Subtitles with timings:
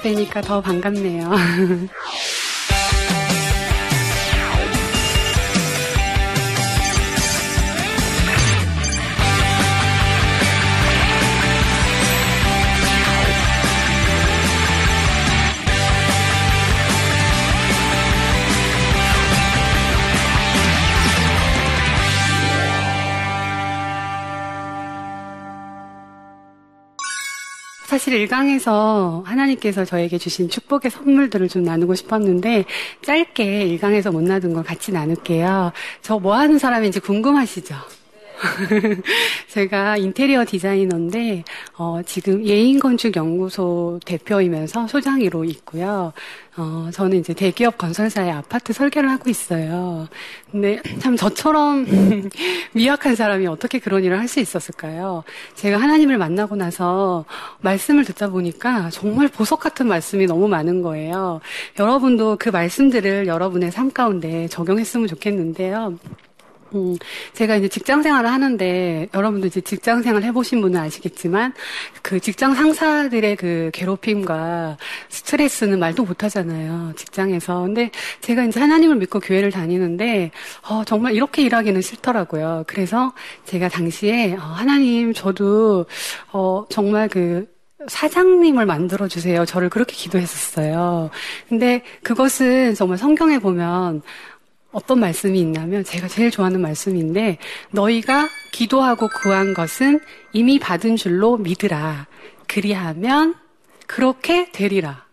[0.00, 1.30] 뵈니까 더 반갑네요.
[27.96, 32.66] 사실 일강에서 하나님께서 저에게 주신 축복의 선물들을 좀 나누고 싶었는데
[33.00, 35.72] 짧게 일강에서 못 나눈 걸 같이 나눌게요.
[36.02, 37.74] 저 뭐 하는 사람인지 궁금하시죠?
[39.48, 41.44] 제가 인테리어 디자이너인데
[41.78, 46.12] 어, 지금 예인건축연구소 대표이면서 소장이로 있고요.
[46.58, 50.08] 어, 저는 이제 대기업 건설사의 아파트 설계를 하고 있어요.
[50.50, 51.86] 근데 참 저처럼
[52.72, 55.22] 미약한 사람이 어떻게 그런 일을 할 수 있었을까요?
[55.54, 57.24] 제가 하나님을 만나고 나서
[57.60, 61.40] 말씀을 듣다 보니까 정말 보석 같은 말씀이 너무 많은 거예요.
[61.78, 65.96] 여러분도 그 말씀들을 여러분의 삶 가운데 적용했으면 좋겠는데요.
[66.74, 66.96] 음,
[67.32, 71.52] 제가 이제 직장 생활을 하는데 여러분도 이제 직장 생활 해보신 분은 아시겠지만
[72.02, 74.76] 그 직장 상사들의 그 괴롭힘과
[75.08, 76.92] 스트레스는 말도 못 하잖아요.
[76.96, 77.62] 직장에서.
[77.62, 80.30] 근데 제가 이제 하나님을 믿고 교회를 다니는데
[80.68, 82.64] 어, 정말 이렇게 일하기는 싫더라고요.
[82.66, 83.12] 그래서
[83.44, 85.86] 제가 당시에 어, 하나님 저도
[86.32, 87.46] 어, 정말 그
[87.88, 89.44] 사장님을 만들어 주세요.
[89.44, 91.10] 저를 그렇게 기도했었어요.
[91.48, 94.02] 근데 그것은 정말 성경에 보면
[94.76, 97.38] 어떤 말씀이 있냐면 제가 제일 좋아하는 말씀인데
[97.70, 100.00] 너희가 기도하고 구한 것은
[100.34, 102.06] 이미 받은 줄로 믿으라.
[102.46, 103.34] 그리하면
[103.86, 105.06] 그렇게 되리라.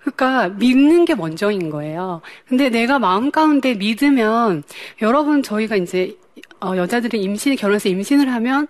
[0.00, 2.20] 그러니까 믿는 게 먼저인 거예요.
[2.46, 4.62] 근데 내가 마음 가운데 믿으면
[5.00, 6.18] 여러분 저희가 이제
[6.60, 8.68] 어, 여자들이 임신 결혼해서 임신을 하면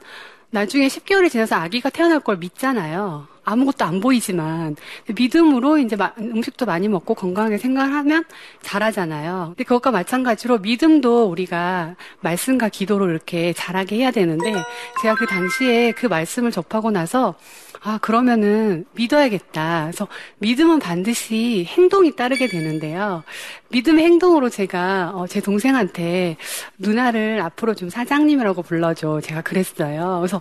[0.50, 3.26] 나중에 10개월이 지나서 아기가 태어날 걸 믿잖아요.
[3.44, 4.76] 아무것도 안 보이지만
[5.06, 8.24] 믿음으로 이제 음식도 많이 먹고 건강하게 생각하면
[8.62, 9.48] 잘하잖아요.
[9.48, 14.52] 근데 그것과 마찬가지로 믿음도 우리가 말씀과 기도로 이렇게 잘하게 해야 되는데
[15.02, 17.34] 제가 그 당시에 그 말씀을 접하고 나서
[17.84, 19.84] 아 그러면은 믿어야겠다.
[19.86, 20.06] 그래서
[20.38, 23.24] 믿음은 반드시 행동이 따르게 되는데요.
[23.70, 26.36] 믿음의 행동으로 제가 어, 제 동생한테
[26.78, 29.20] 누나를 앞으로 좀 사장님이라고 불러줘.
[29.22, 30.18] 제가 그랬어요.
[30.20, 30.40] 그래서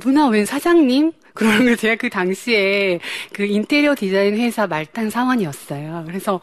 [0.00, 1.12] 누나 웬 사장님?
[1.34, 3.00] 그러는 걸 제가 그 당시에
[3.32, 6.04] 그 인테리어 디자인 회사 말단 사원이었어요.
[6.06, 6.40] 그래서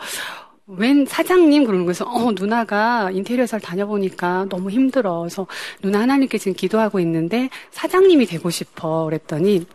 [0.68, 5.20] 웬 사장님 그러는 거에서 어 누나가 인테리어 회사를 다녀보니까 너무 힘들어.
[5.20, 5.48] 그래서
[5.82, 9.06] 누나 하나님께 지금 기도하고 있는데 사장님이 되고 싶어.
[9.06, 9.66] 그랬더니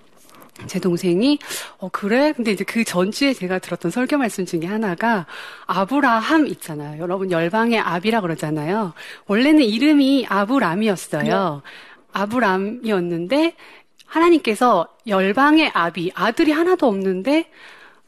[0.68, 1.40] 제 동생이
[1.78, 2.32] 어 그래?
[2.32, 5.26] 근데 이제 그 전주에 제가 들었던 설교 말씀 중에 하나가
[5.66, 7.02] 아브라함 있잖아요.
[7.02, 8.92] 여러분 열방의 아비라 그러잖아요.
[9.26, 11.62] 원래는 이름이 아브람이었어요.
[12.12, 13.56] 아브람이었는데
[14.06, 17.50] 하나님께서 열방의 아비, 아들이 하나도 없는데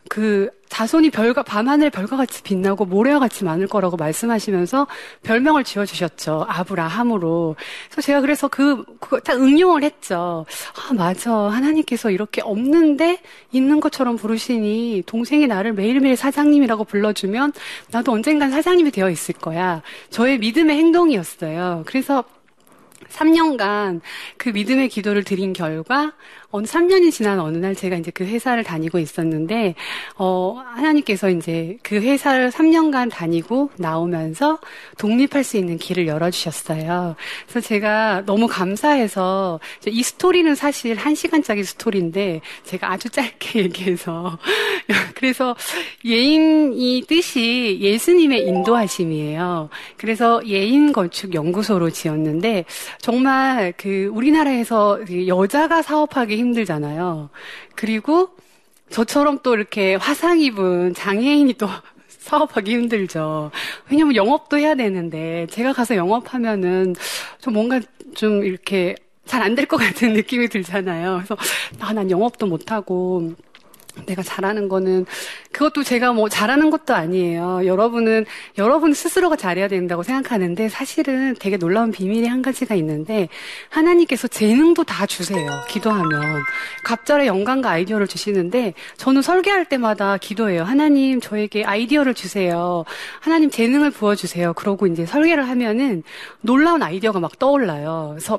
[0.09, 4.87] 그 자손이 별과 밤하늘 별과 같이 빛나고 모래와 같이 많을 거라고 말씀하시면서
[5.23, 6.45] 별명을 지어 주셨죠.
[6.49, 7.57] 아브라함으로.
[7.89, 10.45] 그래서 제가 그래서 그 그거 다 응용을 했죠.
[10.75, 11.33] 아, 맞아.
[11.33, 13.21] 하나님께서 이렇게 없는데
[13.53, 17.53] 있는 것처럼 부르시니 동생이 나를 매일매일 사장님이라고 불러 주면
[17.91, 19.83] 나도 언젠간 사장님이 되어 있을 거야.
[20.11, 21.85] 저의 믿음의 행동이었어요.
[21.87, 22.25] 그래서
[23.11, 24.01] 3년간
[24.37, 26.13] 그 믿음의 기도를 드린 결과
[26.51, 29.75] 어느 3년이 지난 어느 날 제가 이제 그 회사를 다니고 있었는데
[30.17, 34.59] 어 하나님께서 이제 그 회사를 3년간 다니고 나오면서
[34.99, 37.17] 독립할 수 있는 길을 열어 주셨어요.
[37.49, 44.39] 그래서 제가 너무 감사해서 이 스토리는 사실 1시간짜리 스토리인데 제가 아주 짧게 얘기해서
[45.15, 45.57] 그래서
[46.05, 49.69] 예인이 뜻이 예수님의 인도하심이에요.
[49.97, 52.65] 그래서 예인 건축 연구소로 지었는데
[53.01, 57.31] 정말 그 우리나라에서 여자가 사업하기 힘들잖아요.
[57.75, 58.31] 그리고
[58.91, 61.69] 저처럼 또 이렇게 화상 입은 장애인이 또
[62.09, 63.51] 사업하기 힘들죠.
[63.91, 66.95] 왜냐면 영업도 해야 되는데 제가 가서 영업하면은
[67.41, 67.81] 좀 뭔가
[68.15, 68.95] 좀 이렇게
[69.27, 71.15] 잘 안 될 것 같은 느낌이 들잖아요.
[71.17, 71.37] 그래서
[71.81, 73.33] 아, 난 영업도 못하고
[74.05, 75.07] 내가 잘하는 거는
[75.53, 77.63] 그것도 제가 뭐 잘하는 것도 아니에요.
[77.65, 78.27] 여러분은
[78.59, 83.29] 여러분 스스로가 잘해야 된다고 생각하는데 사실은 되게 놀라운 비밀이 한 가지가 있는데
[83.71, 85.49] 하나님께서 재능도 다 주세요.
[85.69, 86.43] 기도하면
[86.85, 90.63] 갑자기 영감과 아이디어를 주시는데 저는 설계할 때마다 기도해요.
[90.63, 92.85] 하나님 저에게 아이디어를 주세요.
[93.21, 94.53] 하나님 재능을 부어 주세요.
[94.53, 96.03] 그러고 이제 설계를 하면은
[96.41, 98.11] 놀라운 아이디어가 막 떠올라요.
[98.11, 98.39] 그래서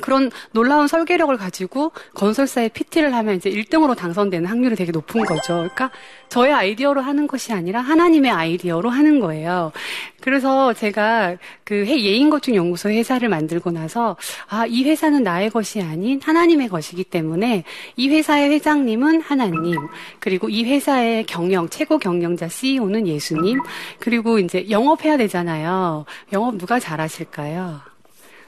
[0.00, 5.54] 그런 놀라운 설계력을 가지고 건설사에 PT를 하면 이제 1등으로 당선되는 확률이 되게 높은 거죠.
[5.54, 5.90] 그러니까
[6.28, 9.72] 저의 아이디어로 하는 것이 아니라 하나님의 아이디어로 하는 거예요.
[10.20, 14.16] 그래서 제가 그 예인건축 연구소 회사를 만들고 나서
[14.48, 17.64] 아, 이 회사는 나의 것이 아닌 하나님의 것이기 때문에
[17.96, 19.76] 이 회사의 회장님은 하나님,
[20.18, 23.60] 그리고 이 회사의 경영, 최고 경영자 CEO는 예수님,
[24.00, 26.04] 그리고 이제 영업해야 되잖아요.
[26.32, 27.95] 영업 누가 잘하실까요?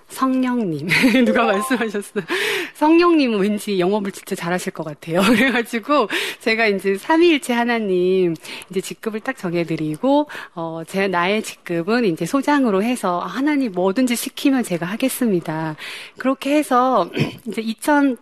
[0.09, 0.89] 성령님.
[1.25, 2.25] 누가 말씀하셨어요?
[2.75, 5.21] 성령님은 왠지 영업을 진짜 잘하실 것 같아요.
[5.29, 6.09] 그래가지고
[6.41, 8.35] 제가 이제 삼위일체 하나님
[8.71, 14.65] 이제 직급을 딱 정해드리고, 어, 제, 나의 직급은 이제 소장으로 해서 아, 하나님 뭐든지 시키면
[14.65, 15.77] 제가 하겠습니다.
[16.17, 17.11] 그렇게 해서
[17.47, 18.17] 이제 2000,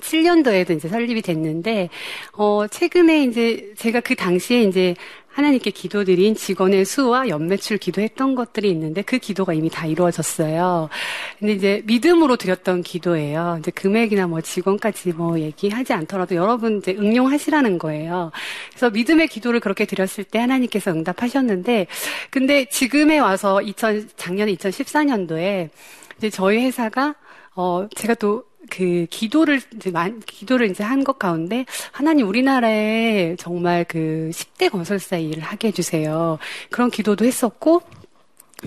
[0.00, 1.88] 7년도에도 이제 설립이 됐는데,
[2.32, 4.94] 어, 최근에 이제 제가 그 당시에 이제
[5.32, 10.88] 하나님께 기도드린 직원의 수와 연매출 기도했던 것들이 있는데 그 기도가 이미 다 이루어졌어요.
[11.38, 13.56] 근데 이제 믿음으로 드렸던 기도예요.
[13.60, 18.30] 이제 금액이나 뭐 직원까지 뭐 얘기하지 않더라도 여러분 이제 응용하시라는 거예요.
[18.70, 21.86] 그래서 믿음의 기도를 그렇게 드렸을 때 하나님께서 응답하셨는데
[22.30, 25.70] 근데 지금에 와서 2000 작년에 2014년도에
[26.18, 27.14] 이제 저희 회사가
[27.54, 33.84] 어 제가 또 그 기도를 이제 만, 기도를 이제 한 것 가운데 하나님 우리나라에 정말
[33.88, 36.38] 그 10대 건설사 일을 하게 해주세요.
[36.70, 37.82] 그런 기도도 했었고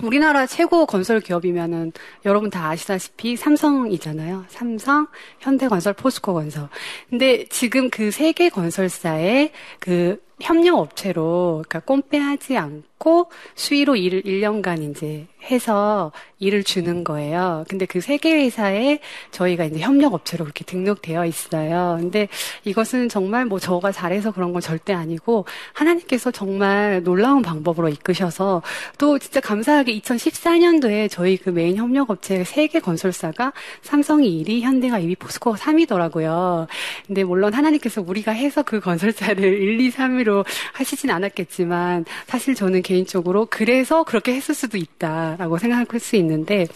[0.02, 1.92] 우리나라 최고 건설 기업이면은
[2.26, 4.44] 여러분 다 아시다시피 삼성이잖아요.
[4.48, 5.06] 삼성,
[5.40, 6.68] 현대건설, 포스코건설.
[7.08, 15.26] 근데 지금 그 세계 건설사의 그 협력 업체로 그러니까 꼼빼하지 않고 수위로 일을 1년간 이제
[15.50, 17.64] 해서 일을 주는 거예요.
[17.68, 18.98] 근데 그 세계 회사에
[19.30, 21.96] 저희가 이제 협력 업체로 그렇게 등록되어 있어요.
[22.00, 22.28] 근데
[22.64, 28.62] 이것은 정말 뭐 저가 잘해서 그런 건 절대 아니고 하나님께서 정말 놀라운 방법으로 이끄셔서
[28.98, 33.52] 또 진짜 감사하게 2014년도에 저희 그 메인 협력 업체 세계 건설사가
[33.82, 36.66] 삼성이 1위, 현대가 2위, 포스코가 3위더라고요.
[37.06, 42.82] 근데 물론 하나님께서 우리가 해서 그 건설사를 1, 2, 3위 로 하시진 않았겠지만 사실 저는
[42.82, 46.66] 개인적으로 그래서 그렇게 했을 수도 있다라고 생각할 수 있는데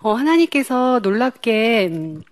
[0.00, 2.22] 어, 하나님께서 놀랍게 음,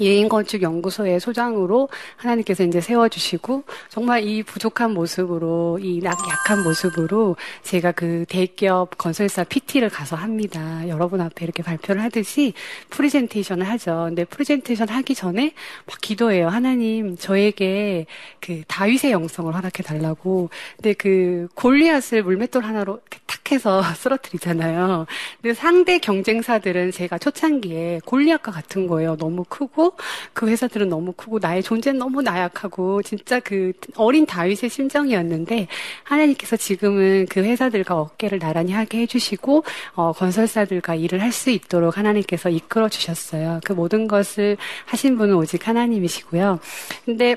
[0.00, 8.98] 예인건축연구소의 소장으로 하나님께서 이제 세워주시고 정말 이 부족한 모습으로 이 약한 모습으로 제가 그 대기업
[8.98, 10.86] 건설사 PT를 가서 합니다.
[10.88, 12.52] 여러분 앞에 이렇게 발표를 하듯이
[12.90, 14.04] 프레젠테이션을 하죠.
[14.08, 15.52] 근데 프레젠테이션 하기 전에
[15.86, 16.48] 막 기도해요.
[16.48, 18.06] 하나님 저에게
[18.40, 20.50] 그 다윗의 영성을 허락해 달라고.
[20.76, 25.06] 근데 그 골리앗을 물맷돌 하나로 탁 해서 쓰러뜨리잖아요.
[25.40, 29.16] 근데 상대 경쟁사들은 제가 초창기에 골리앗과 같은 거예요.
[29.16, 29.85] 너무 크고
[30.32, 35.68] 그 회사들은 너무 크고 나의 존재는 너무 나약하고 진짜 그 어린 다윗의 심정이었는데
[36.02, 42.48] 하나님께서 지금은 그 회사들과 어깨를 나란히 하게 해주시고 어, 건설사들과 일을 할 수 있도록 하나님께서
[42.48, 43.60] 이끌어 주셨어요.
[43.64, 44.56] 그 모든 것을
[44.86, 46.58] 하신 분은 오직 하나님이시고요.
[47.04, 47.36] 근데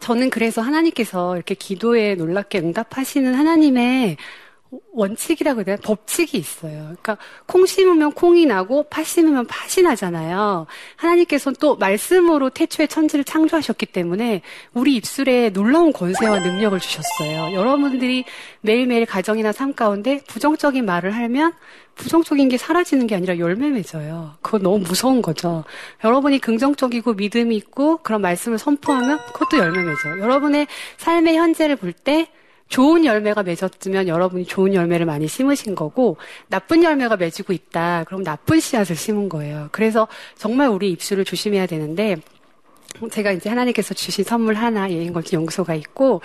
[0.00, 4.16] 저는 그래서 하나님께서 이렇게 기도에 놀랍게 응답하시는 하나님의
[4.92, 5.78] 원칙이라고 해야 되나?
[5.82, 6.82] 법칙이 있어요.
[6.82, 7.16] 그러니까
[7.46, 10.66] 콩 심으면 콩이 나고 팥 심으면 팥이 나잖아요.
[10.96, 17.54] 하나님께서는 또 말씀으로 태초에 천지를 창조하셨기 때문에 우리 입술에 놀라운 권세와 능력을 주셨어요.
[17.54, 18.24] 여러분들이
[18.60, 21.52] 매일매일 가정이나 삶 가운데 부정적인 말을 하면
[21.94, 24.34] 부정적인 게 사라지는 게 아니라 열매 맺어요.
[24.42, 25.64] 그거 너무 무서운 거죠.
[26.02, 30.20] 여러분이 긍정적이고 믿음이 있고 그런 말씀을 선포하면 그것도 열매 맺어요.
[30.20, 30.66] 여러분의
[30.98, 32.28] 삶의 현재를 볼때
[32.68, 36.16] 좋은 열매가 맺었으면 여러분이 좋은 열매를 많이 심으신 거고
[36.48, 38.04] 나쁜 열매가 맺고 있다.
[38.06, 39.68] 그럼 나쁜 씨앗을 심은 거예요.
[39.70, 42.16] 그래서 정말 우리 입술을 조심해야 되는데
[43.10, 46.22] 제가 이제 하나님께서 주신 선물 하나 예인건축 연구소가 있고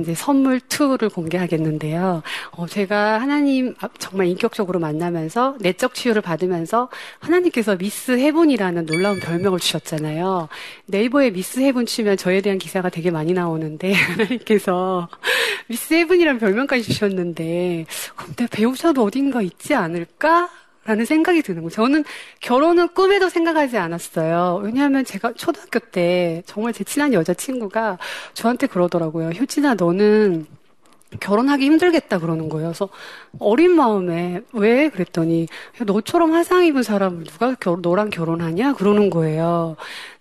[0.00, 2.22] 이제 선물 2를 공개하겠는데요.
[2.52, 10.48] 어, 제가 하나님 정말 인격적으로 만나면서 내적 치유를 받으면서 하나님께서 미스 헤븐이라는 놀라운 별명을 주셨잖아요.
[10.86, 15.08] 네이버에 Miss Heaven 치면 저에 대한 기사가 되게 많이 나오는데 하나님께서
[15.68, 20.48] Miss Heaven이라는 별명까지 주셨는데 그럼 내 배우자도 어딘가 있지 않을까?
[20.86, 21.70] 라는 생각이 드는 거예요.
[21.70, 22.04] 저는
[22.40, 24.60] 결혼은 꿈에도 생각하지 않았어요.
[24.62, 27.98] 왜냐하면 제가 초등학교 때 정말 제 친한 여자친구가
[28.34, 29.30] 저한테 그러더라고요.
[29.30, 30.46] 효진아, 너는
[31.20, 32.68] 결혼하기 힘들겠다 그러는 거예요.
[32.68, 32.88] 그래서
[33.38, 35.46] 어린 마음에 왜 그랬더니
[35.84, 39.76] 너처럼 화상 입은 사람을 누가 결, 너랑 결혼하냐 그러는 거예요.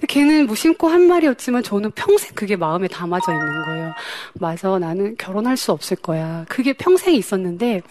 [0.07, 3.93] 걔는 무심코 한 말이었지만 저는 평생 그게 마음에 담아져 있는 거예요.
[4.33, 6.45] 맞아 나는 결혼할 수 없을 거야.
[6.49, 7.81] 그게 평생 있었는데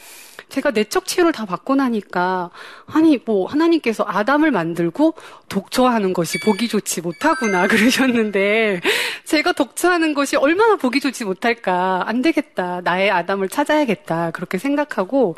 [0.54, 2.50] 제가 내적 치유를 다 받고 나니까
[2.86, 5.14] 아니 뭐 하나님께서 아담을 만들고
[5.48, 8.80] 독처하는 것이 보기 좋지 못하구나 그러셨는데
[9.24, 15.34] 제가 독처하는 것이 얼마나 보기 좋지 못할까 안 되겠다 나의 아담을 찾아야겠다 그렇게 생각하고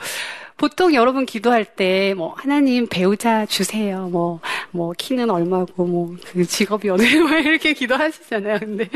[0.59, 4.09] 보통 여러분 기도할 때, 뭐, 하나님 배우자 주세요.
[4.11, 8.61] 뭐, 뭐, 키는 얼마고, 뭐, 그 직업이 어느, 뭐, 이렇게 기도하시잖아요.
[8.61, 8.89] 근데,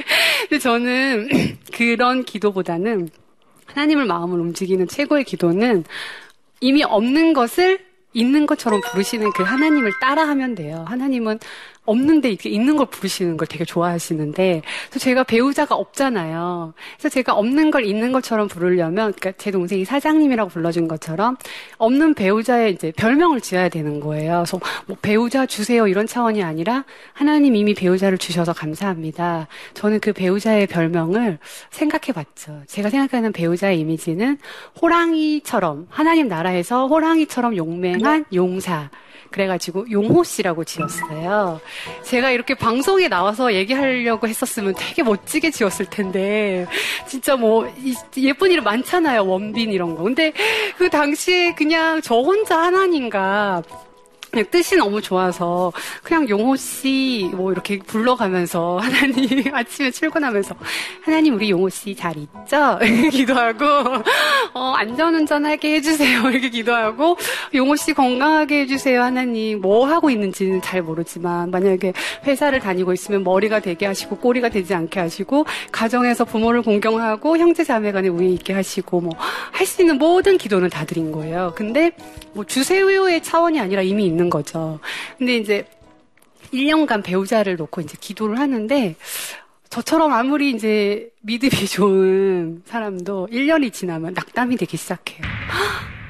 [0.48, 1.28] 근데 저는
[1.70, 3.10] 그런 기도보다는
[3.74, 5.84] 하나님을 마음을 움직이는 최고의 기도는
[6.60, 7.78] 이미 없는 것을
[8.12, 10.84] 있는 것처럼 부르시는 그 하나님을 따라하면 돼요.
[10.88, 11.38] 하나님은
[11.86, 16.74] 없는데 이렇게 있는 걸 부르시는 걸 되게 좋아하시는데, 또 제가 배우자가 없잖아요.
[16.98, 21.36] 그래서 제가 없는 걸 있는 것처럼 부르려면, 그러니까 제 동생이 사장님이라고 불러준 것처럼
[21.78, 24.44] 없는 배우자의 이제 별명을 지어야 되는 거예요.
[24.44, 29.48] 그래서 뭐 배우자 주세요 이런 차원이 아니라 하나님 이미 배우자를 주셔서 감사합니다.
[29.74, 31.38] 저는 그 배우자의 별명을
[31.70, 32.62] 생각해봤죠.
[32.66, 34.38] 제가 생각하는 배우자의 이미지는
[34.80, 38.90] 호랑이처럼 하나님 나라에서 호랑이처럼 용맹한 용사.
[39.30, 41.60] 그래가지고 용호 씨라고 지었어요.
[42.02, 46.66] 제가 이렇게 방송에 나와서 얘기하려고 했었으면 되게 멋지게 지었을 텐데
[47.06, 47.70] 진짜 뭐
[48.16, 49.26] 예쁜 이름 많잖아요.
[49.26, 50.02] 원빈 이런 거.
[50.02, 50.32] 근데
[50.76, 53.62] 그 당시에 그냥 저 혼자 하나님과
[54.30, 55.72] 그냥 뜻이 너무 좋아서
[56.02, 60.54] 그냥 용호 씨 뭐 이렇게 불러가면서 하나님 아침에 출근하면서
[61.02, 62.78] 하나님 우리 용호 씨 잘 있죠?
[63.10, 63.64] 기도하고
[64.54, 67.16] 어, 안전운전하게 해주세요 이렇게 기도하고
[67.54, 71.92] 용호 씨 건강하게 해주세요 하나님 뭐 하고 있는지는 잘 모르지만 만약에
[72.26, 77.92] 회사를 다니고 있으면 머리가 되게 하시고 꼬리가 되지 않게 하시고 가정에서 부모를 공경하고 형제 자매
[77.92, 79.12] 간에 우애 있게 하시고 뭐
[79.52, 81.52] 할 수 있는 모든 기도는 다 드린 거예요.
[81.54, 81.92] 근데
[82.32, 84.78] 뭐 주세요의 차원이 아니라 이미 있는 있는 거죠.
[85.18, 85.64] 근데 이제
[86.52, 88.94] 1년간 배우자를 놓고 이제 기도를 하는데
[89.70, 95.22] 저처럼 아무리 이제 믿음이 좋은 사람도 1년이 지나면 낙담이 되기 시작해요.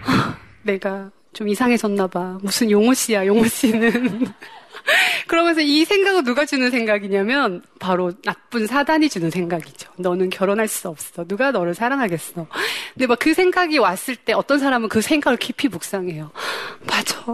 [0.62, 2.38] 내가 좀 이상해졌나 봐.
[2.42, 4.26] 무슨 용호 씨야, 용호 씨는.
[5.28, 9.90] 그러면서 이 생각은 누가 주는 생각이냐면 바로 나쁜 사단이 주는 생각이죠.
[9.96, 11.24] 너는 결혼할 수 없어.
[11.24, 12.46] 누가 너를 사랑하겠어.
[12.94, 16.30] 근데 막 그 생각이 왔을 때 어떤 사람은 그 생각을 깊이 묵상해요.
[16.88, 17.24] 맞아.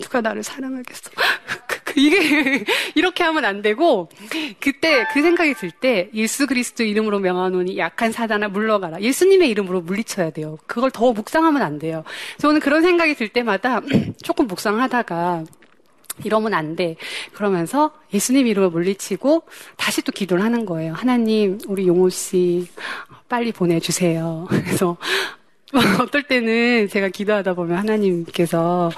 [0.00, 1.10] 누가 나를 사랑하겠어.
[1.66, 2.64] 그, 그, 이게
[2.94, 4.08] 이렇게 하면 안 되고
[4.60, 9.00] 그때 그 생각이 들 때 예수 그리스도 이름으로 명하노니 약한 사단아 물러가라.
[9.00, 10.58] 예수님의 이름으로 물리쳐야 돼요.
[10.66, 12.04] 그걸 더 묵상하면 안 돼요.
[12.38, 13.80] 저는 그런 생각이 들 때마다
[14.22, 15.44] 조금 묵상하다가
[16.24, 16.96] 이러면 안 돼.
[17.32, 19.44] 그러면서 예수님 이름을 물리치고
[19.76, 20.92] 다시 또 기도를 하는 거예요.
[20.92, 22.68] 하나님, 우리 용호 씨
[23.28, 24.46] 빨리 보내주세요.
[24.50, 24.98] 그래서
[26.00, 28.90] 어떨 때는 제가 기도하다 보면 하나님께서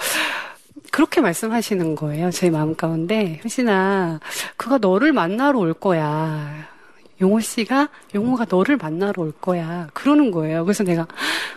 [0.92, 2.30] 그렇게 말씀하시는 거예요.
[2.30, 3.40] 제 마음 가운데.
[3.42, 4.20] 효신아,
[4.56, 6.68] 그가 너를 만나러 올 거야.
[7.20, 9.88] 용호 씨가, 용호가 너를 만나러 올 거야.
[9.94, 10.64] 그러는 거예요.
[10.64, 11.06] 그래서 내가,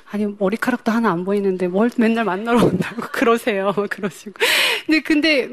[0.10, 3.74] 아니, 머리카락도 하나 안 보이는데 뭘 맨날 만나러 온다고 그러세요.
[3.90, 4.34] 그러시고.
[4.86, 5.50] 근데, 근데,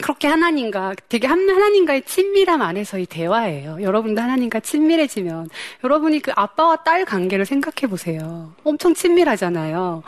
[0.00, 3.82] 그렇게 하나님과 되게 하나님과의 친밀함 안에서의 대화예요.
[3.82, 5.48] 여러분도 하나님과 친밀해지면
[5.84, 8.52] 여러분이 그 아빠와 딸 관계를 생각해 보세요.
[8.64, 10.02] 엄청 친밀하잖아요.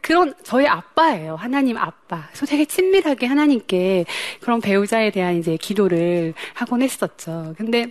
[0.00, 1.36] 그런 저희 아빠예요.
[1.36, 2.26] 하나님 아빠.
[2.28, 4.06] 그래서 되게 친밀하게 하나님께
[4.40, 7.54] 그런 배우자에 대한 이제 기도를 하곤 했었죠.
[7.56, 7.86] 근데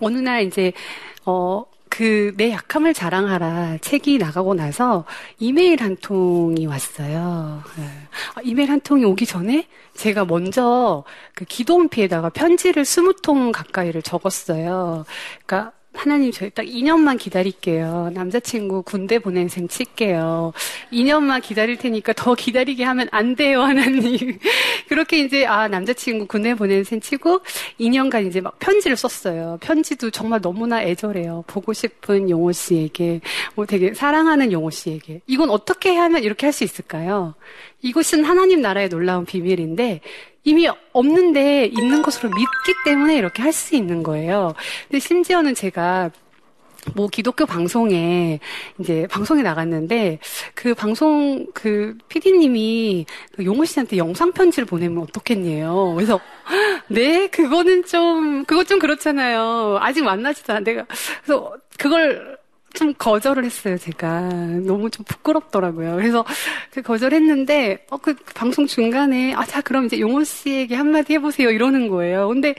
[0.00, 0.72] 어느 날 이제
[1.24, 5.04] 어 그 내 약함을 자랑하라 책이 나가고 나서
[5.38, 7.62] 이메일 한 통이 왔어요.
[7.76, 7.84] 네.
[8.42, 15.04] 이메일 한 통이 오기 전에 제가 먼저 그 기도원피에다가 편지를 스무 통 가까이를 적었어요.
[15.46, 18.10] 그러니까 하나님 저희 딱 2년만 기다릴게요.
[18.14, 20.52] 남자친구 군대 보낸 셈 칠게요.
[20.92, 24.38] 2년만 기다릴 테니까 더 기다리게 하면 안 돼요, 하나님.
[24.88, 27.40] 그렇게 이제 아 남자친구 군대 보낸 셈 치고
[27.80, 29.58] 2년간 이제 막 편지를 썼어요.
[29.60, 31.44] 편지도 정말 너무나 애절해요.
[31.46, 33.20] 보고 싶은 용호 씨에게
[33.54, 37.34] 뭐 되게 사랑하는 용호 씨에게 이건 어떻게 하면 이렇게 할 수 있을까요?
[37.82, 40.00] 이것은 하나님 나라의 놀라운 비밀인데
[40.44, 44.52] 이미 없는데 있는 것으로 믿기 때문에 이렇게 할 수 있는 거예요.
[44.88, 46.10] 근데 심지어는 제가
[46.94, 48.40] 뭐 기독교 방송에
[48.78, 50.18] 이제 방송에 나갔는데
[50.54, 55.94] 그 방송 그 PD님이 그 용호 씨한테 영상 편지를 보내면 어떻겠니요?
[55.94, 56.20] 그래서
[56.88, 59.78] 네 그거는 좀 그거 좀 그렇잖아요.
[59.80, 60.84] 아직 만나지도 않 내가
[61.24, 62.33] 그래서 그걸
[62.74, 64.28] 좀 거절을 했어요, 제가.
[64.66, 65.96] 너무 좀 부끄럽더라고요.
[65.96, 66.24] 그래서
[66.70, 71.50] 그 거절했는데, 어, 그 방송 중간에, 아, 자, 그럼 이제 용호 씨에게 한마디 해보세요.
[71.50, 72.28] 이러는 거예요.
[72.28, 72.54] 근데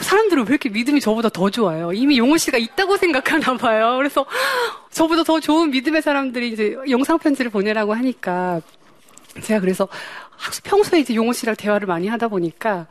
[0.00, 1.92] 사람들은 왜 이렇게 믿음이 저보다 더 좋아요?
[1.92, 3.96] 이미 용호 씨가 있다고 생각하나 봐요.
[3.98, 4.24] 그래서
[4.90, 8.60] 저보다 더 좋은 믿음의 사람들이 이제 영상 편지를 보내라고 하니까
[9.42, 9.88] 제가 그래서
[10.64, 12.86] 평소에 이제 용호 씨랑 대화를 많이 하다 보니까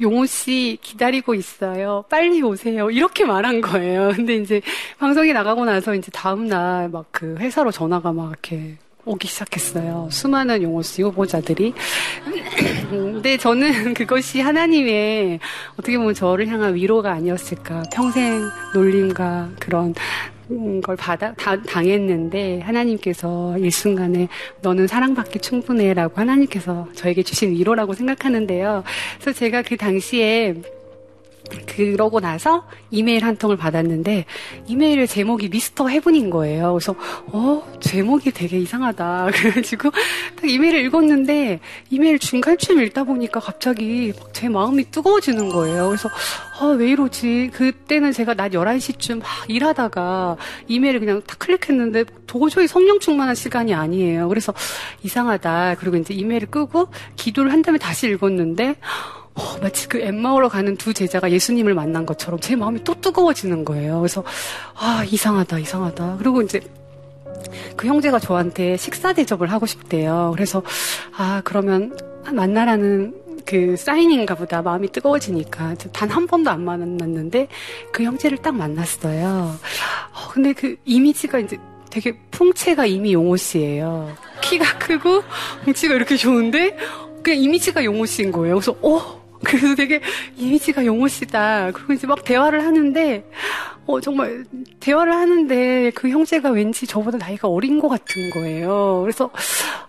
[0.00, 2.04] 용호 씨 기다리고 있어요.
[2.10, 2.90] 빨리 오세요.
[2.90, 4.12] 이렇게 말한 거예요.
[4.16, 4.60] 근데 이제
[4.98, 10.08] 방송이 나가고 나서 이제 다음날 막 그 회사로 전화가 막 이렇게 오기 시작했어요.
[10.10, 11.74] 수많은 용호 씨 후보자들이.
[12.90, 15.40] 근데 저는 그것이 하나님의
[15.74, 17.82] 어떻게 보면 저를 향한 위로가 아니었을까.
[17.92, 19.94] 평생 놀림과 그런
[20.80, 24.28] 걸 받아 다, 당했는데 하나님께서 일순간에
[24.60, 28.84] 너는 사랑받기 충분해라고 하나님께서 저에게 주신 위로라고 생각하는데요.
[29.20, 30.54] 그래서 제가 그 당시에
[31.66, 34.24] 그러고 나서 이메일 한 통을 받았는데
[34.66, 36.72] 이메일의 제목이 미스터 헤븐인 거예요.
[36.72, 36.94] 그래서
[37.26, 39.30] 어 제목이 되게 이상하다.
[39.34, 45.88] 그래가지고 딱 이메일을 읽었는데 이메일 중간쯤 읽다 보니까 갑자기 제 마음이 뜨거워지는 거예요.
[45.88, 46.08] 그래서
[46.60, 47.50] 아, 왜 이러지?
[47.52, 50.36] 그때는 제가 낮 11시쯤 막 일하다가
[50.68, 54.28] 이메일을 그냥 탁 클릭했는데 도저히 성령 충만한 시간이 아니에요.
[54.28, 54.54] 그래서
[55.02, 55.76] 이상하다.
[55.78, 58.76] 그리고 이제 이메일을 끄고 기도를 한 다음에 다시 읽었는데
[59.34, 63.98] 어, 마치 그 엠마오로 가는 두 제자가 예수님을 만난 것처럼 제 마음이 또 뜨거워지는 거예요.
[64.00, 64.22] 그래서
[64.74, 66.16] 아 이상하다 이상하다.
[66.18, 66.60] 그리고 이제
[67.76, 70.32] 그 형제가 저한테 식사 대접을 하고 싶대요.
[70.34, 70.62] 그래서
[71.16, 71.96] 아 그러면
[72.30, 77.48] 만나라는 그 사인인가 보다 마음이 뜨거워지니까 단 한 번도 안 만났는데
[77.92, 79.56] 그 형제를 딱 만났어요.
[80.12, 81.58] 어, 근데 그 이미지가 이제
[81.90, 84.14] 되게 풍채가 이미 용호 씨예요.
[84.42, 85.22] 키가 크고
[85.64, 86.76] 풍치가 이렇게 좋은데
[87.22, 88.56] 그냥 이미지가 용호 씨인 거예요.
[88.56, 90.00] 그래서 어 그래서 되게
[90.36, 91.70] 이미지가 용호 씨다.
[91.72, 93.24] 그리고 이제 막 대화를 하는데,
[93.86, 94.44] 어, 정말,
[94.80, 99.00] 대화를 하는데 그 형제가 왠지 저보다 나이가 어린 것 같은 거예요.
[99.02, 99.30] 그래서,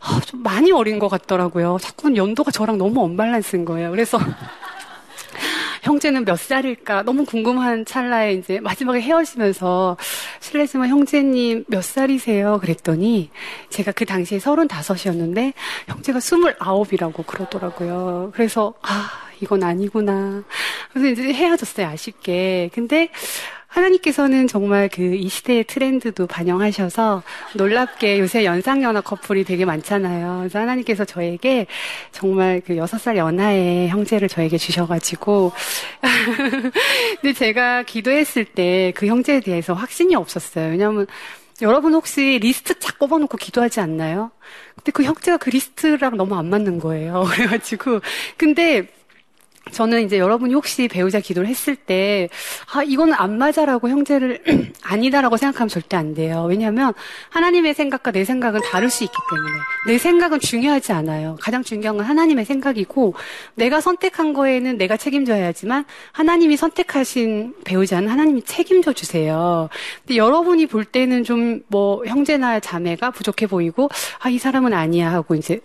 [0.02, 1.78] 아, 좀 많이 어린 것 같더라고요.
[1.80, 3.92] 자꾸 연도가 저랑 너무 언밸런스인 거예요.
[3.92, 4.18] 그래서,
[5.84, 9.98] 형제는 몇 살일까 너무 궁금한 찰나에 이제 마지막에 헤어지면서
[10.54, 12.60] 실례지만 형제님 몇 살이세요?
[12.62, 13.32] 그랬더니
[13.70, 15.54] 제가 그 당시에 35이었는데
[15.88, 18.32] 형제가 29이라고 그러더라고요.
[18.36, 19.10] 그래서 아
[19.42, 20.44] 이건 아니구나.
[20.92, 22.70] 그래서 이제 헤어졌어요, 아쉽게.
[22.72, 23.10] 근데
[23.74, 27.24] 하나님께서는 정말 그 이 시대의 트렌드도 반영하셔서
[27.56, 30.38] 놀랍게 요새 연상연하 커플이 되게 많잖아요.
[30.40, 31.68] 그래서 하나님께서 저에게
[32.12, 35.52] 정말 그 여섯 살 연하의 형제를 저에게 주셔가지고.
[37.22, 40.70] 근데 제가 기도했을 때 그 형제에 대해서 확신이 없었어요.
[40.72, 41.08] 왜냐하면
[41.62, 44.32] 여러분 혹시 리스트 쫙 뽑아놓고 기도하지 않나요?
[44.76, 47.24] 근데 그 형제가 그 리스트랑 너무 안 맞는 거예요.
[47.32, 48.02] 그래가지고.
[48.38, 48.88] 근데
[49.72, 52.30] 저는 이제 여러분이 혹시 배우자 기도를 했을 때,
[52.74, 54.44] 아, 이거는 안 맞아라고 형제를
[54.84, 56.46] 아니다라고 생각하면 절대 안 돼요.
[56.48, 56.94] 왜냐하면
[57.30, 59.52] 하나님의 생각과 내 생각은 다를 수 있기 때문에.
[59.88, 61.38] 내 생각은 중요하지 않아요.
[61.42, 63.16] 가장 중요한 건 하나님의 생각이고,
[63.56, 69.70] 내가 선택한 거에는 내가 책임져야 하지만, 하나님이 선택하신 배우자는 하나님이 책임져 주세요.
[70.06, 75.36] 근데 여러분이 볼 때는 좀 뭐 형제나 자매가 부족해 보이고, 아, 이 사람은 아니야 하고
[75.36, 75.60] 이제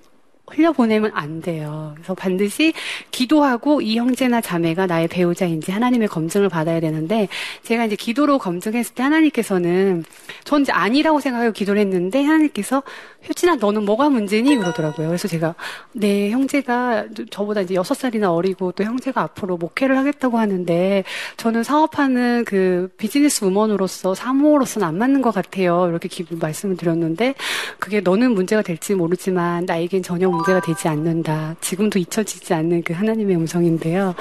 [0.51, 1.93] 흘려보내면 안 돼요.
[1.95, 2.73] 그래서 반드시
[3.11, 7.29] 기도하고 이 형제나 자매가 나의 배우자인지 하나님의 검증을 받아야 되는데
[7.63, 10.05] 제가 이제 기도로 검증했을 때 하나님께서는
[10.45, 12.83] 전 이제 아니라고 생각하고 기도를 했는데 하나님께서
[13.27, 15.09] 효진아 너는 뭐가 문제니 그러더라고요.
[15.09, 15.55] 그래서 제가
[15.93, 21.05] 내 형제가 저보다 이제 여섯 살이나 어리고 또 형제가 앞으로 목회를 하겠다고 하는데
[21.37, 25.89] 저는 사업하는 그 비즈니스 우먼으로서 사모로서는 안 맞는 것 같아요.
[25.89, 27.35] 이렇게 기, 말씀을 드렸는데
[27.79, 31.57] 그게 너는 문제가 될지 모르지만 나에겐 전혀 문제가 되지 않는다.
[31.61, 34.15] 지금도 잊혀지지 않는 그 하나님의 음성인데요.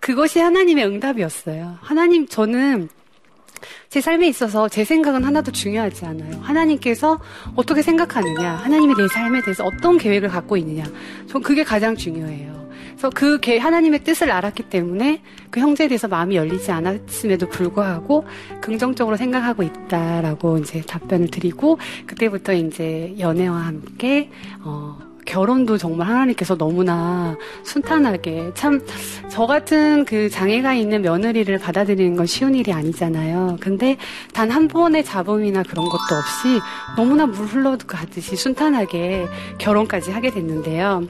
[0.00, 1.78] 그것이 하나님의 응답이었어요.
[1.80, 2.88] 하나님 저는
[3.88, 6.40] 제 삶에 있어서 제 생각은 하나도 중요하지 않아요.
[6.42, 7.20] 하나님께서
[7.54, 10.84] 어떻게 생각하느냐, 하나님이 내 삶에 대해서 어떤 계획을 갖고 있느냐,
[11.28, 12.64] 전 그게 가장 중요해요.
[12.96, 18.24] 그래서 그 하나님의 뜻을 알았기 때문에 그 형제에 대해서 마음이 열리지 않았음에도 불구하고
[18.60, 27.36] 긍정적으로 생각하고 있다라고 이제 답변을 드리고 그때부터 이제 연애와 함께 어 결혼도 정말 하나님께서 너무나
[27.64, 28.80] 순탄하게 참
[29.30, 33.56] 저 같은 그 장애가 있는 며느리를 받아들이는 건 쉬운 일이 아니잖아요.
[33.60, 33.96] 근데
[34.32, 36.60] 단 한 번의 잡음이나 그런 것도 없이
[36.96, 39.26] 너무나 물 흘러가듯이 순탄하게
[39.58, 41.02] 결혼까지 하게 됐는데요.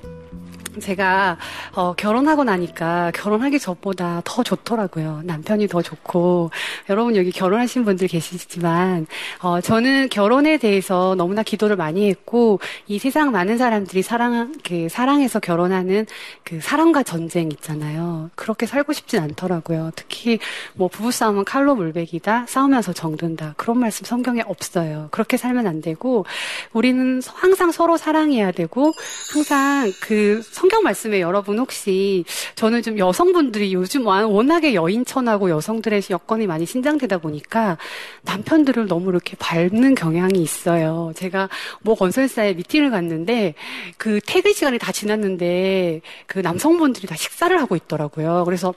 [0.81, 1.37] 제가
[1.73, 5.23] 어, 결혼하고 나니까 결혼하기 전보다 더 좋더라고요.
[5.25, 6.51] 남편이 더 좋고
[6.91, 9.07] 여러분 여기 결혼하신 분들 계시지만
[9.41, 15.41] 어, 저는 결혼에 대해서 너무나 기도를 많이 했고 이 세상 많은 사람들이 사랑 그 사랑해서
[15.41, 16.07] 결혼하는
[16.45, 18.31] 그 사랑과 전쟁 있잖아요.
[18.35, 19.91] 그렇게 살고 싶진 않더라고요.
[19.97, 20.39] 특히
[20.75, 25.09] 뭐 부부 싸움은 칼로 물베기다 싸우면서 정든다 그런 말씀 성경에 없어요.
[25.11, 26.25] 그렇게 살면 안 되고
[26.73, 28.93] 우리는 항상 서로 사랑해야 되고
[29.33, 32.25] 항상 그 성경 말씀에 여러분 혹시
[32.55, 37.79] 저는 좀 여성분들이 요즘 워낙에 여인천하고 여성들의 여건이 많이 신장되다 보니까
[38.23, 41.13] 남편들을 너무 이렇게 밟는 경향이 있어요.
[41.17, 41.49] 제가
[41.83, 43.55] 뭐 건설사에 미팅을 갔는데
[43.97, 48.45] 그 퇴근 시간이 다 지났는데 그 남성분들이 다 식사를 하고 있더라고요.
[48.45, 48.75] 그래서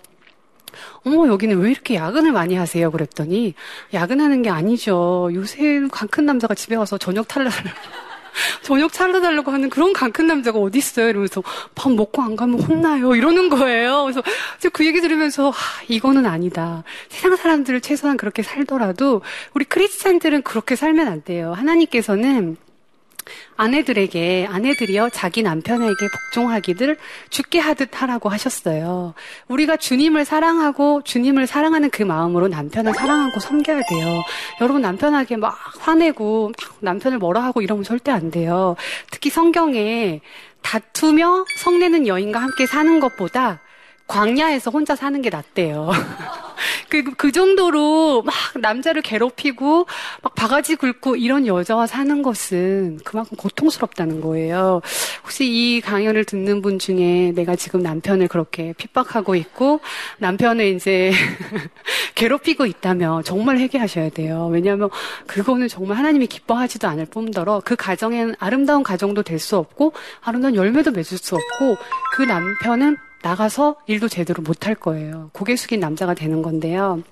[1.05, 2.91] 어머, 여기는 왜 이렇게 야근을 많이 하세요?
[2.91, 3.53] 그랬더니,
[3.93, 5.29] 야근하는 게 아니죠.
[5.33, 7.51] 요새 큰 남자가 집에 와서 저녁 탈라를
[8.61, 11.09] 저녁 차려달라고 하는 그런 강큰 남자가 어디 있어요?
[11.09, 11.43] 이러면서
[11.75, 13.15] 밥 먹고 안 가면 혼나요.
[13.15, 14.03] 이러는 거예요.
[14.03, 14.21] 그래서
[14.73, 16.83] 그 얘기 들으면서 하, 이거는 아니다.
[17.09, 19.21] 세상 사람들을 최소한 그렇게 살더라도
[19.53, 21.53] 우리 크리스찬들은 그렇게 살면 안 돼요.
[21.53, 22.57] 하나님께서는
[23.55, 26.97] 아내들에게 아내들이요 자기 남편에게 복종하기를
[27.29, 29.13] 죽게 하듯 하라고 하셨어요.
[29.47, 34.23] 우리가 주님을 사랑하고 주님을 사랑하는 그 마음으로 남편을 사랑하고 섬겨야 돼요.
[34.61, 38.75] 여러분 남편에게 막 화내고 막 남편을 뭐라 하고 이러면 절대 안 돼요.
[39.11, 40.21] 특히 성경에
[40.61, 43.61] 다투며 성내는 여인과 함께 사는 것보다
[44.07, 45.91] 광야에서 혼자 사는 게 낫대요.
[46.89, 49.87] 그, 그 정도로 막 남자를 괴롭히고
[50.21, 54.81] 막 바가지 긁고 이런 여자와 사는 것은 그만큼 고통스럽다는 거예요.
[55.23, 59.79] 혹시 이 강연을 듣는 분 중에 내가 지금 남편을 그렇게 핍박하고 있고
[60.19, 61.11] 남편을 이제
[62.15, 64.49] 괴롭히고 있다면 정말 회개하셔야 돼요.
[64.51, 64.89] 왜냐하면
[65.25, 70.91] 그거는 정말 하나님이 기뻐하지도 않을 뿐더러 그 가정에는 아름다운 가정도 될 수 없고 아름다운 열매도
[70.91, 71.77] 맺을 수 없고
[72.15, 75.29] 그 남편은 나가서 일도 제대로 못할 거예요.
[75.33, 77.03] 고개 숙인 남자가 되는 건데요.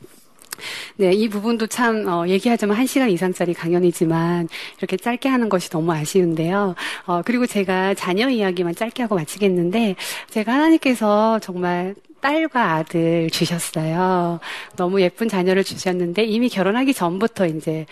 [0.96, 4.48] 네, 이 부분도 참, 어, 얘기하자면 한 시간 이상짜리 강연이지만,
[4.78, 6.76] 이렇게 짧게 하는 것이 너무 아쉬운데요.
[7.08, 9.98] 어, 그리고 제가 자녀 이야기만 짧게 하고 마치겠는데,
[10.30, 14.40] 제가 하나님께서 정말 딸과 아들 주셨어요.
[14.78, 17.86] 너무 예쁜 자녀를 주셨는데, 이미 결혼하기 전부터 이제,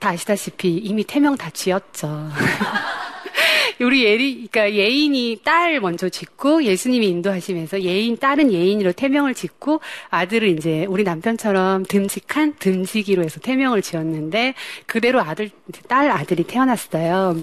[0.00, 2.28] 다 아시다시피 이미 태명 다 지었죠.
[3.80, 9.80] 우리 예리, 그러니까 예인이 딸 먼저 짓고 예수님이 인도하시면서 예인, 딸은 예인으로 태명을 짓고
[10.10, 14.54] 아들은 이제 우리 남편처럼 듬직한 듬직이로 해서 태명을 지었는데
[14.86, 15.50] 그대로 아들,
[15.88, 17.42] 딸 아들이 태어났어요.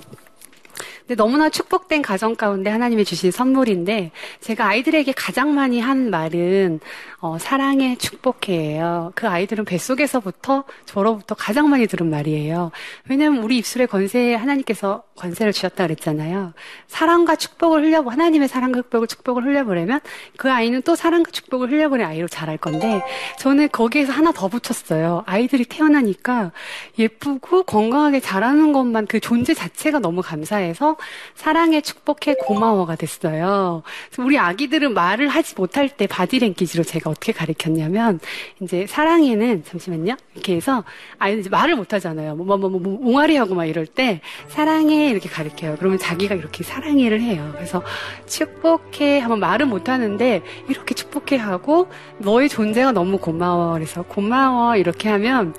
[1.10, 6.80] 근데 너무나 축복된 가정 가운데 하나님이 주신 선물인데 제가 아이들에게 가장 많이 한 말은
[7.20, 9.14] 어, 사랑의 축복해예요.
[9.16, 12.70] 그 아이들은 뱃속에서부터 저로부터 가장 많이 들은 말이에요.
[13.10, 16.54] 왜냐하면 우리 입술에 권세 하나님께서 권세를 주셨다 그랬잖아요.
[16.86, 20.02] 사랑과 축복을 흘려보 하나님의 사랑과 축복을 축복을 흘려보내면
[20.38, 23.02] 그 아이는 또 사랑과 축복을 흘려보낸 아이로 자랄 건데
[23.40, 25.24] 저는 거기에서 하나 더 붙였어요.
[25.26, 26.52] 아이들이 태어나니까
[27.00, 30.98] 예쁘고 건강하게 자라는 것만 그 존재 자체가 너무 감사해서
[31.36, 33.84] 사랑해 축복해 고마워가 됐어요.
[34.18, 38.20] 우리 아기들은 말을 하지 못할 때 바디랭귀지로 제가 어떻게 가르쳤냐면
[38.62, 40.84] 이제 사랑해는 잠시만요 이렇게 해서
[41.20, 42.36] 아이들 이제 말을 못 하잖아요.
[42.36, 45.76] 뭐뭐 뭐 뭐 옹알이 하고 막 이럴 때 사랑해 이렇게 가르쳐요.
[45.78, 47.52] 그러면 자기가 이렇게 사랑해를 해요.
[47.54, 47.84] 그래서
[48.26, 51.88] 축복해 하면 말은 못 하는데 이렇게 축복해 하고
[52.20, 53.74] 너의 존재가 너무 고마워.
[53.74, 55.54] 그래서 고마워 이렇게 하면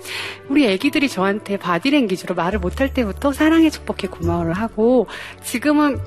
[0.48, 5.06] 우리 애기들이 저한테 바디랭귀지로 말을 못 할 때부터 사랑해 축복해 고마워를 하고
[5.42, 6.00] 지금은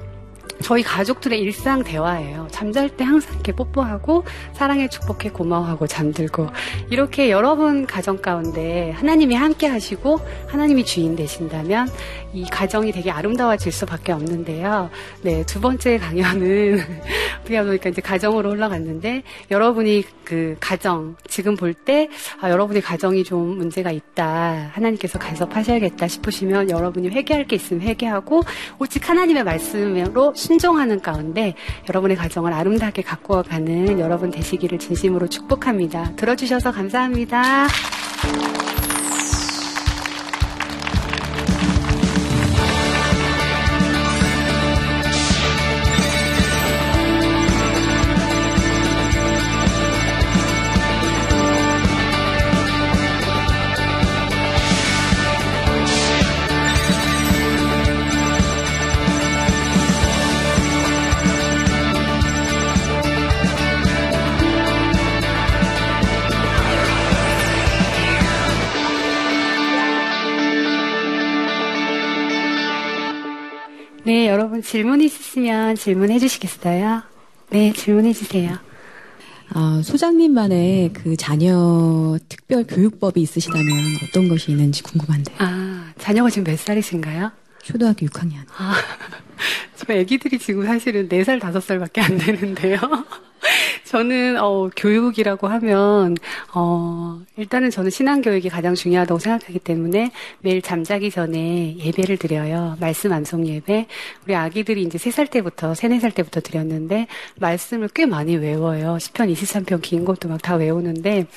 [0.61, 2.47] 저희 가족들의 일상 대화예요.
[2.51, 6.47] 잠잘 때 항상 이렇게 뽀뽀하고 사랑에 축복해 고마워하고 잠들고
[6.89, 11.89] 이렇게 여러분 가정 가운데 하나님이 함께 하시고 하나님이 주인 되신다면
[12.33, 14.89] 이 가정이 되게 아름다워질 수밖에 없는데요.
[15.21, 16.79] 네, 두 번째 강연은
[17.45, 22.07] 우리가 보니까 이제 가정으로 올라갔는데 여러분이 그 가정 지금 볼 때
[22.39, 28.43] 아, 여러분의 가정이 좀 문제가 있다 하나님께서 간섭하셔야겠다 싶으시면 여러분이 회개할 게 있으면 회개하고
[28.79, 31.55] 오직 하나님의 말씀으로 순종하는 가운데
[31.89, 36.15] 여러분의 가정을 아름답게 가꾸어 가는 여러분 되시기를 진심으로 축복합니다.
[36.15, 37.67] 들어주셔서 감사합니다.
[74.05, 77.03] 네, 여러분 질문 있으시면 질문해 주시겠어요?
[77.51, 78.57] 네, 질문해 주세요.
[79.53, 83.65] 아, 소장님만의 그 자녀 특별 교육법이 있으시다면
[84.03, 85.37] 어떤 것이 있는지 궁금한데요.
[85.39, 87.31] 아, 자녀가 지금 몇 살이신가요?
[87.61, 88.39] 초등학교 6학년.
[88.57, 88.73] 아,
[89.77, 92.77] 저 애기들이 지금 사실은 4살, 5살밖에 안 되는데요.
[93.93, 96.17] 저는 어, 교육이라고 하면
[96.55, 102.75] 어, 일단은 저는 신앙 교육이 가장 중요하다고 생각하기 때문에 매일 잠자기 전에 예배를 드려요.
[102.79, 103.85] 말씀 암송 예배.
[104.25, 108.97] 우리 아기들이 이제 3살 때부터 3, 4살 때부터 드렸는데 말씀을 꽤 많이 외워요.
[108.99, 111.27] 10편, 23편 긴 것도 막 다 외우는데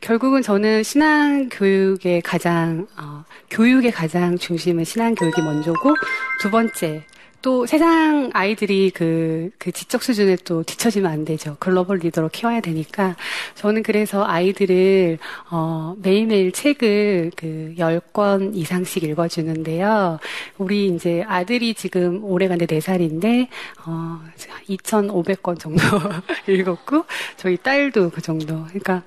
[0.00, 5.94] 결국은 저는 신앙 교육의 가장 어, 교육의 가장 중심은 신앙 교육이 먼저고
[6.40, 7.02] 두 번째
[7.46, 11.56] 또 세상 아이들이 그, 그 지적 수준에 또 뒤처지면 안 되죠.
[11.60, 13.14] 글로벌 리더로 키워야 되니까.
[13.54, 15.18] 저는 그래서 아이들을,
[15.52, 20.18] 어, 매일매일 책을 그 10권 이상씩 읽어주는데요.
[20.58, 23.46] 우리 이제 아들이 지금 올해간데 4살인데,
[23.86, 24.20] 어,
[24.68, 25.82] 2,500권 정도
[26.52, 27.04] 읽었고,
[27.36, 28.64] 저희 딸도 그 정도.
[28.64, 29.04] 그러니까,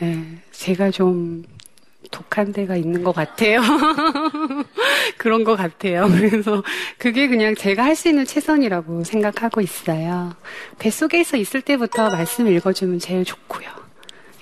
[0.00, 0.18] 예,
[0.50, 1.44] 제가 좀
[2.12, 3.60] 독한 데가 있는 것 같아요.
[5.18, 6.06] 그런 것 같아요.
[6.08, 6.62] 그래서
[6.98, 10.34] 그게 그냥 제가 할 수 있는 최선이라고 생각하고 있어요.
[10.78, 13.68] 뱃속에서 있을 때부터 말씀 읽어주면 제일 좋고요.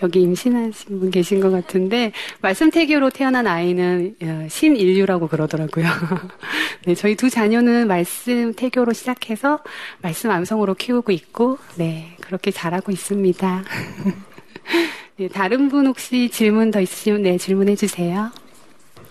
[0.03, 5.85] 여기 임신하신 분 계신 것 같은데 말씀 태교로 태어난 아이는 어, 신인류라고 그러더라고요.
[6.87, 9.59] 네, 저희 두 자녀는 말씀 태교로 시작해서
[10.01, 13.65] 말씀 암성으로 키우고 있고 네 그렇게 잘하고 있습니다.
[15.21, 18.31] 네, 다른 분 혹시 질문 더 있으시면 네 질문해 주세요.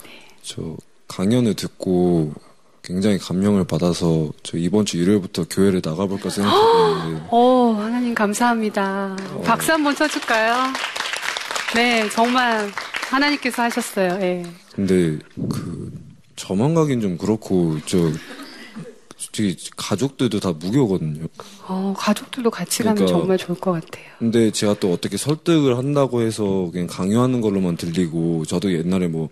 [0.03, 0.09] 네.
[0.41, 0.75] 저
[1.07, 2.33] 강연을 듣고
[2.81, 7.27] 굉장히 감명을 받아서 저 이번 주 일요일부터 교회를 나가볼까 생각했는데.
[7.29, 9.15] 오, 하나님 감사합니다.
[9.33, 9.41] 어.
[9.45, 10.73] 박수 한번 쳐줄까요?
[11.75, 12.71] 네, 정말
[13.11, 14.17] 하나님께서 하셨어요.
[14.17, 14.43] 네.
[14.73, 15.91] 근데 그
[16.35, 17.99] 저만 가긴 좀 그렇고 저
[19.19, 21.27] 솔직히 가족들도 다 무교거든요.
[21.67, 24.05] 어, 가족들도 같이 그러니까, 가면 정말 좋을 것 같아요.
[24.17, 29.29] 근데 제가 또 어떻게 설득을 한다고 해서 그냥 강요하는 걸로만 들리고 저도 옛날에 뭐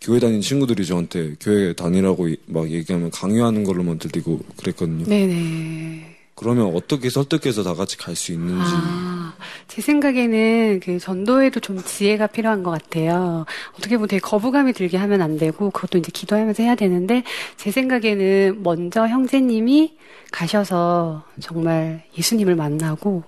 [0.00, 5.04] 교회 다니는 친구들이 저한테 교회 다니라고 막 얘기하면 강요하는 걸로만 들리고 그랬거든요.
[5.06, 6.09] 네네.
[6.40, 8.70] 그러면 어떻게 설득해서 다 같이 갈 수 있는지.
[8.74, 9.34] 아,
[9.68, 13.44] 제 생각에는 그 전도에도 좀 지혜가 필요한 것 같아요.
[13.74, 17.24] 어떻게 보면 되게 거부감이 들게 하면 안 되고 그것도 이제 기도하면서 해야 되는데
[17.58, 19.96] 제 생각에는 먼저 형제님이
[20.32, 23.22] 가셔서 정말 예수님을 만나고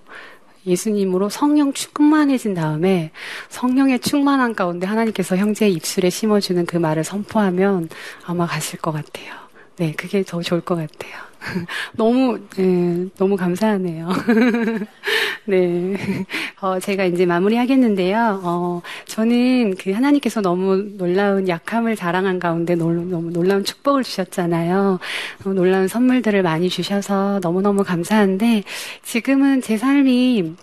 [0.67, 3.11] 예수님으로 성령 충만해진 다음에
[3.51, 7.91] 성령의 충만한 가운데 하나님께서 형제의 입술에 심어주는 그 말을 선포하면
[8.25, 9.35] 아마 가실 것 같아요.
[9.77, 11.32] 네, 그게 더 좋을 것 같아요.
[11.97, 14.09] 너무, 네, 너무 감사하네요.
[15.47, 15.97] 네.
[16.61, 18.41] 어, 제가 이제 마무리 하겠는데요.
[18.45, 24.99] 어, 저는 그 하나님께서 너무 놀라운 약함을 자랑한 가운데 놀, 너무 놀라운 축복을 주셨잖아요.
[25.45, 28.63] 어, 놀라운 선물들을 많이 주셔서 너무 너무 감사한데
[29.03, 30.55] 지금은 제 삶이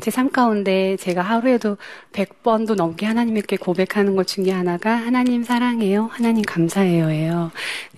[0.00, 1.76] 제 삶 가운데 제가 하루에도
[2.12, 6.08] 100번도 넘게 하나님께 고백하는 것 중에 하나가 하나님 사랑해요.
[6.12, 7.52] 하나님 감사해요예요.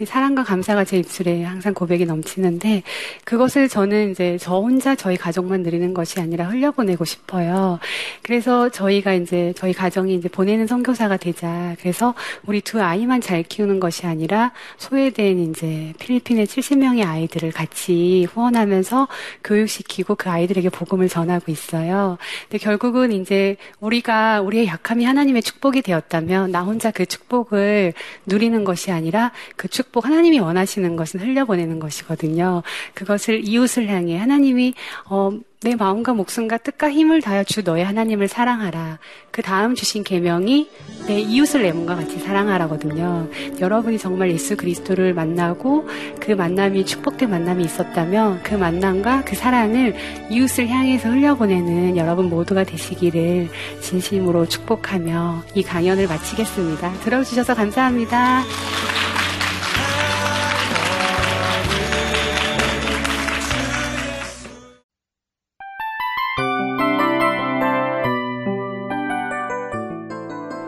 [0.04, 2.82] 사랑과 감사가 제 입술에 항상 고백이 넘치는데
[3.24, 7.78] 그것을 저는 이제 저 혼자 저희 가족만 누리는 것이 아니라 흘려보내고 싶어요.
[8.22, 11.76] 그래서 저희가 이제 저희 가정이 이제 보내는 선교사가 되자.
[11.80, 19.08] 그래서 우리 두 아이만 잘 키우는 것이 아니라 소외된 이제 필리핀의 70명의 아이들을 같이 후원하면서
[19.44, 21.85] 교육시키고 그 아이들에게 복음을 전하고 있어요.
[21.86, 22.18] 거예요.
[22.42, 27.94] 근데 결국은 이제 우리가 우리의 약함이 하나님의 축복이 되었다면 나 혼자 그 축복을
[28.26, 32.62] 누리는 것이 아니라 그 축복 하나님이 원하시는 것은 흘려보내는 것이거든요.
[32.94, 34.74] 그것을 이웃을 향해 하나님이
[35.08, 35.30] 어,
[35.66, 39.00] 내 마음과 목숨과 뜻과 힘을 다하여 주 너의 하나님을 사랑하라.
[39.32, 40.70] 그 다음 주신 계명이
[41.08, 43.28] 내 이웃을 내 몸과 같이 사랑하라거든요.
[43.58, 45.88] 여러분이 정말 예수 그리스도를 만나고
[46.20, 49.96] 그 만남이 축복된 만남이 있었다면 그 만남과 그 사랑을
[50.30, 53.48] 이웃을 향해서 흘려보내는 여러분 모두가 되시기를
[53.80, 56.92] 진심으로 축복하며 이 강연을 마치겠습니다.
[57.00, 58.44] 들어주셔서 감사합니다.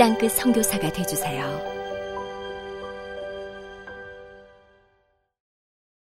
[0.00, 1.79] 땅끝 성교사가 되주세요